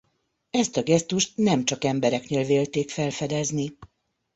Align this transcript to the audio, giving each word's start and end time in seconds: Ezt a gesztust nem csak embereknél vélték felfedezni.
Ezt 0.49 0.77
a 0.77 0.83
gesztust 0.83 1.31
nem 1.35 1.65
csak 1.65 1.83
embereknél 1.83 2.43
vélték 2.45 2.89
felfedezni. 2.89 3.77